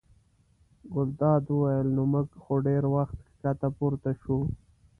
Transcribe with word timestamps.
ګلداد 0.93 1.43
وویل: 1.49 1.87
نو 1.95 2.03
موږ 2.11 2.29
خو 2.41 2.53
ډېر 2.67 2.83
وخت 2.95 3.17
ښکته 3.27 3.67
پورته 3.77 4.11
شوو. 4.21 4.39